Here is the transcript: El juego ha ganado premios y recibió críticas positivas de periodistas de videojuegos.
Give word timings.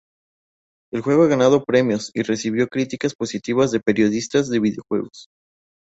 El 0.91 1.01
juego 1.03 1.21
ha 1.21 1.27
ganado 1.27 1.63
premios 1.63 2.09
y 2.15 2.23
recibió 2.23 2.67
críticas 2.69 3.13
positivas 3.13 3.69
de 3.69 3.81
periodistas 3.81 4.49
de 4.49 4.59
videojuegos. 4.59 5.27